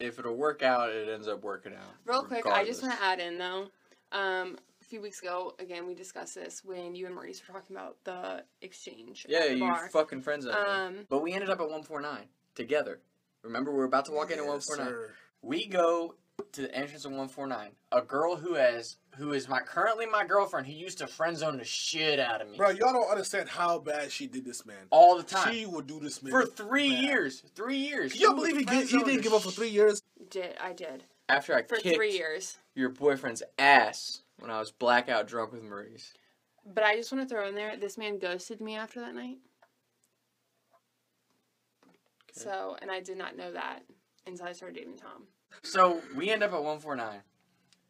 if 0.00 0.18
it'll 0.18 0.36
work 0.36 0.62
out, 0.62 0.90
it 0.90 1.08
ends 1.08 1.28
up 1.28 1.42
working 1.42 1.72
out. 1.72 1.94
Real 2.04 2.22
quick, 2.22 2.46
I 2.46 2.64
just 2.64 2.82
want 2.82 2.94
to 2.98 3.04
add 3.04 3.20
in 3.20 3.38
though. 3.38 3.68
Um, 4.12 4.56
a 4.80 4.84
few 4.84 5.00
weeks 5.02 5.20
ago, 5.20 5.54
again, 5.58 5.86
we 5.86 5.94
discussed 5.94 6.34
this 6.34 6.62
when 6.64 6.94
you 6.94 7.06
and 7.06 7.14
Maurice 7.14 7.42
were 7.46 7.52
talking 7.52 7.76
about 7.76 7.96
the 8.04 8.44
exchange. 8.62 9.26
Yeah, 9.28 9.40
at 9.40 9.48
the 9.50 9.54
you 9.56 9.60
bar. 9.60 9.88
fucking 9.90 10.22
friends 10.22 10.46
of 10.46 10.54
Um, 10.54 11.06
But 11.08 11.22
we 11.22 11.32
ended 11.32 11.50
up 11.50 11.58
at 11.60 11.64
149 11.68 12.26
together. 12.54 13.00
Remember, 13.42 13.70
we 13.70 13.78
were 13.78 13.84
about 13.84 14.06
to 14.06 14.12
walk 14.12 14.30
into 14.30 14.44
Yes, 14.44 14.66
149. 14.68 15.10
We 15.42 15.66
go 15.66 16.14
to 16.52 16.62
the 16.62 16.74
entrance 16.74 17.04
of 17.04 17.10
149. 17.10 17.70
A 17.92 18.02
girl 18.02 18.36
who 18.36 18.54
has 18.54 18.96
who 19.16 19.32
is 19.32 19.48
my 19.48 19.60
currently 19.60 20.06
my 20.06 20.24
girlfriend 20.24 20.66
who 20.66 20.72
used 20.72 20.98
to 20.98 21.06
friend 21.06 21.36
zone 21.36 21.56
the 21.58 21.64
shit 21.64 22.20
out 22.20 22.40
of 22.40 22.48
me 22.48 22.56
Bro, 22.56 22.70
y'all 22.70 22.92
don't 22.92 23.10
understand 23.10 23.48
how 23.48 23.78
bad 23.78 24.12
she 24.12 24.26
did 24.28 24.44
this 24.44 24.64
man. 24.64 24.76
all 24.90 25.16
the 25.16 25.22
time 25.24 25.52
She 25.52 25.66
would 25.66 25.86
do 25.88 25.98
this 25.98 26.22
man 26.22 26.30
for 26.30 26.46
three 26.46 26.90
bad. 26.90 27.04
years. 27.04 27.42
Three 27.56 27.76
years. 27.78 28.12
Can 28.12 28.20
you 28.20 28.28
She 28.28 28.34
believe 28.34 28.56
he, 28.58 28.64
get, 28.64 28.88
he 28.88 28.98
didn't 29.02 29.22
give 29.22 29.32
up 29.32 29.42
for 29.42 29.50
three 29.50 29.68
years? 29.70 30.02
did 30.30 30.56
I 30.60 30.72
did 30.72 31.04
After 31.28 31.54
I 31.54 31.62
for 31.62 31.76
kicked 31.76 31.96
three 31.96 32.12
years. 32.12 32.58
your 32.74 32.90
boyfriend's 32.90 33.42
ass 33.58 34.22
when 34.38 34.50
I 34.50 34.58
was 34.60 34.70
blackout 34.70 35.26
drunk 35.26 35.52
with 35.52 35.62
Maurice. 35.64 36.14
But 36.64 36.84
I 36.84 36.96
just 36.96 37.10
want 37.10 37.26
to 37.28 37.34
throw 37.34 37.48
in 37.48 37.54
there, 37.54 37.76
this 37.76 37.98
man 37.98 38.18
ghosted 38.18 38.60
me 38.60 38.76
after 38.76 39.00
that 39.00 39.14
night. 39.14 39.38
Okay. 41.84 41.94
So, 42.32 42.76
and 42.80 42.90
I 42.90 43.00
did 43.00 43.16
not 43.18 43.36
know 43.36 43.50
that 43.52 43.80
until 44.26 44.46
I 44.46 44.52
started 44.52 44.76
dating 44.76 44.98
Tom. 44.98 45.24
So 45.62 46.00
we 46.16 46.30
end 46.30 46.42
up 46.42 46.52
at 46.52 46.62
149, 46.62 47.20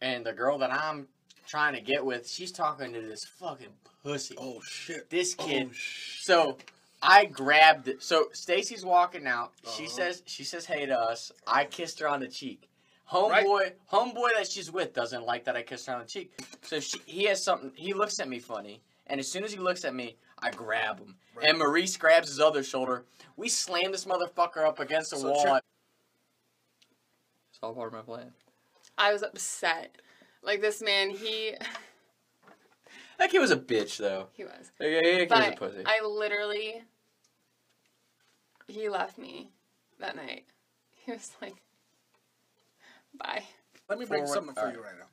and 0.01 0.25
the 0.25 0.33
girl 0.33 0.59
that 0.59 0.73
I'm 0.73 1.09
trying 1.47 1.75
to 1.75 1.81
get 1.81 2.05
with, 2.05 2.29
she's 2.29 2.53
talking 2.53 2.93
to 2.93 3.01
this 3.01 3.25
fucking 3.25 3.69
pussy. 4.03 4.35
Oh 4.39 4.61
shit. 4.63 5.09
This 5.11 5.35
kid. 5.35 5.69
Oh, 5.71 5.73
sh- 5.73 6.23
So 6.25 6.59
I 7.03 7.27
grabbed 7.27 7.89
it. 7.89 8.03
So 8.03 8.29
Stacy's 8.33 8.85
walking 8.85 9.27
out. 9.27 9.53
She 9.77 9.85
Uh-huh. 9.85 9.93
says 9.97 10.23
she 10.27 10.45
says 10.45 10.65
hey 10.67 10.87
to 10.87 10.99
us. 10.99 11.31
I 11.47 11.65
kissed 11.65 12.01
her 12.01 12.09
on 12.09 12.21
the 12.21 12.29
cheek. 12.29 12.69
Homeboy, 13.11 13.73
homeboy 13.91 14.29
that 14.37 14.51
she's 14.51 14.71
with 14.71 14.93
doesn't 14.93 15.25
like 15.25 15.45
that 15.45 15.57
I 15.57 15.63
kissed 15.63 15.87
her 15.87 15.95
on 15.95 16.01
the 16.01 16.07
cheek. 16.07 16.31
So 16.63 16.79
she, 16.81 16.99
he 17.07 17.25
has 17.25 17.43
something. 17.43 17.73
He 17.75 17.95
looks 17.95 18.21
at 18.21 18.29
me 18.29 18.39
funny, 18.39 18.83
and 19.07 19.19
as 19.19 19.31
soon 19.31 19.45
as 19.45 19.53
he 19.53 19.59
looks 19.59 19.85
at 19.87 19.95
me, 19.95 20.17
I 20.41 20.51
grab 20.51 20.99
him. 20.99 21.17
Right. 21.35 21.49
And 21.49 21.59
Maurice 21.59 21.97
grabs 21.97 22.29
his 22.29 22.39
other 22.41 22.63
shoulder. 22.63 23.05
We 23.37 23.49
slam 23.49 23.93
this 23.93 24.05
motherfucker 24.05 24.67
up 24.67 24.79
against 24.79 25.11
the 25.13 25.17
So 25.19 25.31
wall. 25.31 25.43
check- 25.45 25.63
It's 27.59 27.65
all 27.65 27.75
part 27.75 27.89
of 27.89 27.93
my 27.95 28.03
plan. 28.03 28.31
I 28.97 29.13
was 29.13 29.25
upset. 29.25 29.97
Like 30.45 30.61
this 30.61 30.81
man, 30.81 31.11
he 31.11 31.55
That 33.19 33.31
kid 33.33 33.41
was 33.41 33.51
a 33.51 33.57
bitch, 33.57 33.97
though. 33.97 34.29
he 34.35 34.45
was. 34.45 34.71
Yeah, 34.81 34.87
yeah, 34.87 35.01
yeah, 35.01 35.19
kid 35.25 35.31
was 35.31 35.41
a 35.41 35.51
But 35.51 35.57
pussy. 35.59 35.83
I 35.85 36.07
literally 36.07 36.83
he 38.69 38.89
left 38.89 39.19
me 39.19 39.51
that 39.99 40.15
night. 40.15 40.45
He 41.05 41.11
was 41.13 41.33
like 41.43 41.57
bye. 43.19 43.43
Let 43.89 43.99
me 43.99 44.05
break 44.05 44.21
Forward- 44.21 44.35
something 44.35 44.55
for 44.55 44.61
alright. 44.61 44.77
you 44.77 44.83
right 44.83 44.93
now. 44.99 45.07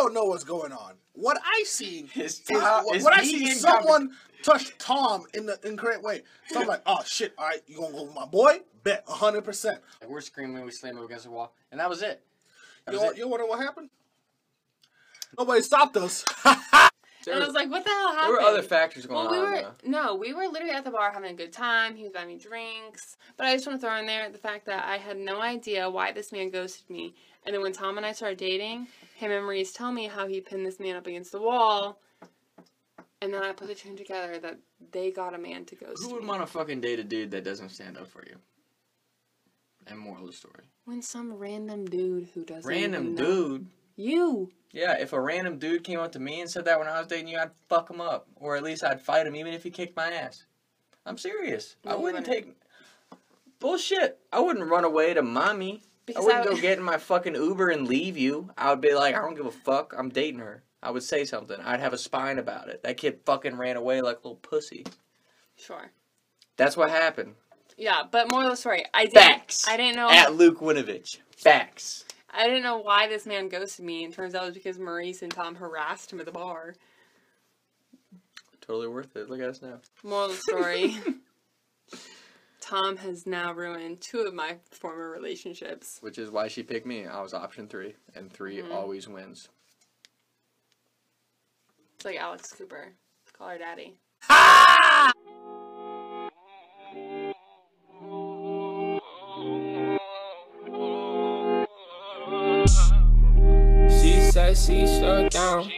Don't 0.00 0.14
know 0.14 0.24
what's 0.24 0.44
going 0.44 0.72
on. 0.72 0.94
What 1.12 1.36
I 1.44 1.62
see 1.66 2.06
His 2.12 2.40
is 2.40 2.40
top- 2.40 2.86
what, 2.86 3.02
what 3.02 3.12
I 3.18 3.22
see 3.22 3.50
is 3.50 3.60
someone 3.60 4.12
touch 4.42 4.72
Tom 4.78 5.24
in 5.34 5.44
the 5.44 5.58
incorrect 5.62 6.02
way. 6.02 6.22
So 6.48 6.62
I'm 6.62 6.66
like, 6.66 6.80
oh 6.86 7.02
shit, 7.04 7.34
all 7.36 7.46
right, 7.46 7.60
you 7.66 7.76
gonna 7.78 7.92
go 7.92 8.04
with 8.04 8.14
my 8.14 8.24
boy? 8.24 8.60
Bet 8.82 9.04
hundred 9.06 9.42
percent. 9.42 9.80
We're 10.08 10.22
screaming, 10.22 10.64
we 10.64 10.70
slam 10.70 10.96
him 10.96 11.04
against 11.04 11.24
the 11.24 11.30
wall, 11.30 11.52
and 11.70 11.78
that 11.80 11.90
was 11.90 12.00
it. 12.00 12.22
That 12.86 12.92
You 12.92 12.98
was 12.98 13.04
know, 13.04 13.10
it. 13.10 13.18
you 13.18 13.28
wonder 13.28 13.44
what 13.46 13.60
happened? 13.60 13.90
Nobody 15.38 15.60
stopped 15.60 15.98
us. 15.98 16.24
There, 17.24 17.34
and 17.34 17.42
I 17.42 17.46
was- 17.46 17.54
like, 17.54 17.70
what 17.70 17.84
the 17.84 17.90
hell 17.90 18.08
happened? 18.14 18.26
there 18.36 18.42
were 18.44 18.48
other 18.48 18.62
factors 18.62 19.04
going 19.06 19.26
Well, 19.26 19.30
we 19.32 19.38
on. 19.38 19.44
were 19.52 19.60
though. 19.82 19.88
no, 19.90 20.14
we 20.14 20.32
were 20.32 20.46
literally 20.48 20.72
at 20.74 20.84
the 20.84 20.90
bar 20.90 21.12
having 21.12 21.30
a 21.30 21.34
good 21.34 21.52
time. 21.52 21.94
He 21.96 22.02
was 22.04 22.12
buying 22.12 22.28
me 22.28 22.36
drinks, 22.38 23.16
but 23.36 23.46
I 23.46 23.54
just 23.54 23.66
want 23.66 23.80
to 23.80 23.86
throw 23.86 23.96
in 23.96 24.06
there 24.06 24.28
the 24.30 24.38
fact 24.38 24.66
that 24.66 24.84
I 24.86 24.96
had 24.96 25.18
no 25.18 25.40
idea 25.40 25.88
why 25.90 26.12
this 26.12 26.32
man 26.32 26.50
ghosted 26.50 26.88
me. 26.88 27.14
And 27.44 27.54
then 27.54 27.62
when 27.62 27.72
Tom 27.72 27.96
and 27.96 28.06
I 28.06 28.12
started 28.12 28.38
dating, 28.38 28.88
him 29.14 29.30
and 29.30 29.44
Maurice 29.44 29.72
tell 29.72 29.92
me 29.92 30.06
how 30.06 30.26
he 30.26 30.40
pinned 30.40 30.64
this 30.66 30.78
man 30.80 30.96
up 30.96 31.06
against 31.06 31.32
the 31.32 31.40
wall, 31.40 32.00
and 33.22 33.32
then 33.34 33.42
I 33.42 33.52
put 33.52 33.68
the 33.68 33.74
two 33.74 33.94
together 33.96 34.38
that 34.38 34.58
they 34.92 35.10
got 35.10 35.34
a 35.34 35.38
man 35.38 35.64
to 35.66 35.74
ghost 35.74 36.02
Who 36.02 36.14
would 36.14 36.22
me. 36.22 36.28
want 36.28 36.40
to 36.42 36.46
fucking 36.46 36.80
date 36.80 36.98
a 36.98 37.04
dude 37.04 37.30
that 37.32 37.44
doesn't 37.44 37.68
stand 37.70 37.98
up 37.98 38.08
for 38.08 38.24
you? 38.26 38.36
And 39.86 39.98
moral 39.98 40.22
of 40.22 40.30
the 40.30 40.36
story. 40.36 40.64
When 40.84 41.02
some 41.02 41.32
random 41.34 41.84
dude 41.86 42.28
who 42.34 42.44
doesn't 42.44 42.68
Random 42.68 43.14
dude. 43.14 43.66
You 44.00 44.50
Yeah, 44.72 44.96
if 44.98 45.12
a 45.12 45.20
random 45.20 45.58
dude 45.58 45.84
came 45.84 46.00
up 46.00 46.12
to 46.12 46.18
me 46.20 46.40
and 46.40 46.50
said 46.50 46.64
that 46.64 46.78
when 46.78 46.88
I 46.88 46.98
was 46.98 47.06
dating 47.08 47.28
you, 47.28 47.38
I'd 47.38 47.50
fuck 47.68 47.90
him 47.90 48.00
up, 48.00 48.26
or 48.36 48.56
at 48.56 48.62
least 48.62 48.84
I'd 48.84 49.00
fight 49.00 49.26
him, 49.26 49.36
even 49.36 49.52
if 49.54 49.62
he 49.62 49.70
kicked 49.70 49.96
my 49.96 50.10
ass. 50.12 50.44
I'm 51.06 51.18
serious. 51.18 51.76
No, 51.84 51.92
I 51.92 51.94
wouldn't 51.96 52.26
wouldn't. 52.28 52.46
take 52.46 52.56
bullshit. 53.58 54.18
I 54.32 54.40
wouldn't 54.40 54.68
run 54.70 54.84
away 54.84 55.14
to 55.14 55.22
mommy. 55.22 55.82
because 56.06 56.24
I 56.24 56.26
wouldn't 56.26 56.46
I- 56.46 56.54
go 56.54 56.60
get 56.60 56.78
in 56.78 56.84
my 56.84 56.98
fucking 56.98 57.34
Uber 57.34 57.70
and 57.70 57.86
leave 57.88 58.16
you. 58.16 58.50
I 58.56 58.70
would 58.70 58.80
be 58.80 58.94
like, 58.94 59.14
I 59.14 59.20
don't 59.20 59.34
give 59.36 59.46
a 59.46 59.50
fuck. 59.50 59.94
I'm 59.96 60.08
dating 60.08 60.40
her. 60.40 60.62
I 60.82 60.90
would 60.90 61.02
say 61.02 61.24
something. 61.24 61.58
I'd 61.60 61.80
have 61.80 61.92
a 61.92 61.98
spine 61.98 62.38
about 62.38 62.68
it. 62.68 62.82
That 62.82 62.96
kid 62.96 63.20
fucking 63.26 63.56
ran 63.56 63.76
away 63.76 64.00
like 64.00 64.16
a 64.16 64.28
little 64.28 64.36
pussy. 64.36 64.84
sure. 65.56 65.90
That's 66.56 66.76
what 66.76 66.90
happened. 66.90 67.34
Yeah, 67.78 68.02
but 68.10 68.30
more 68.30 68.44
of 68.44 68.50
the 68.50 68.56
story, 68.56 68.84
I 68.92 69.04
didn't. 69.04 69.14
Facts. 69.14 69.66
I 69.68 69.76
didn't 69.78 69.96
know. 69.96 70.10
At 70.10 70.34
Luke 70.34 70.60
Winovich. 70.60 71.18
Facts. 71.34 72.04
I 72.32 72.46
didn't 72.46 72.62
know 72.62 72.78
why 72.78 73.08
this 73.08 73.26
man 73.26 73.48
ghosted 73.48 73.84
me, 73.84 74.04
and 74.04 74.12
turns 74.14 74.34
out 74.34 74.42
it 74.44 74.46
was 74.46 74.54
because 74.54 74.78
Maurice 74.78 75.22
and 75.22 75.32
Tom 75.32 75.56
harassed 75.56 76.12
him 76.12 76.20
at 76.20 76.26
the 76.26 76.32
bar. 76.32 76.74
Totally 78.60 78.88
worth 78.88 79.16
it. 79.16 79.28
Look 79.28 79.40
at 79.40 79.48
us 79.48 79.62
now. 79.62 79.80
Moral 80.04 80.26
of 80.26 80.30
the 80.32 80.36
story 80.36 80.96
Tom 82.60 82.98
has 82.98 83.26
now 83.26 83.52
ruined 83.52 84.00
two 84.00 84.20
of 84.20 84.32
my 84.34 84.58
former 84.70 85.10
relationships. 85.10 85.98
Which 86.02 86.18
is 86.18 86.30
why 86.30 86.46
she 86.48 86.62
picked 86.62 86.86
me. 86.86 87.04
I 87.06 87.20
was 87.20 87.34
option 87.34 87.66
three, 87.66 87.94
and 88.14 88.32
3 88.32 88.58
Mhm. 88.58 88.72
always 88.72 89.08
wins. 89.08 89.48
It's 91.96 92.04
like 92.04 92.16
Alex 92.16 92.52
Cooper. 92.52 92.92
Call 93.32 93.48
her 93.48 93.58
daddy. 93.58 93.96
She 104.50 104.56
said 104.56 104.74
she 104.74 104.86
slow 104.98 105.28
down. 105.28 105.70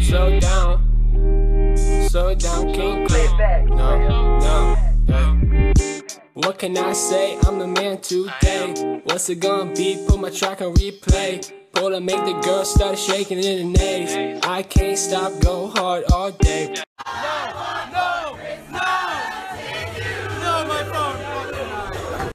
Slow 0.00 0.38
down. 0.38 1.76
Slow 2.08 2.34
down, 2.36 2.72
can't 2.72 3.08
go. 3.08 3.64
No, 3.74 4.38
no. 4.38 4.76
yeah. 5.08 6.00
What 6.34 6.60
can 6.60 6.78
I 6.78 6.92
say? 6.92 7.36
I'm 7.46 7.58
the 7.58 7.66
man 7.66 8.00
today. 8.00 9.00
What's 9.06 9.28
it 9.28 9.40
gonna 9.40 9.74
be? 9.74 10.04
Put 10.06 10.20
my 10.20 10.30
track 10.30 10.62
on 10.62 10.72
replay. 10.74 11.52
Pull 11.72 11.90
to 11.90 12.00
make 12.00 12.24
the 12.24 12.40
girl 12.44 12.64
start 12.64 12.96
shaking 12.96 13.38
in 13.42 13.72
the 13.72 13.78
knees. 13.78 14.40
I 14.44 14.62
can't 14.62 14.96
stop, 14.96 15.32
go 15.40 15.66
hard 15.74 16.04
all 16.12 16.30
day. 16.30 16.83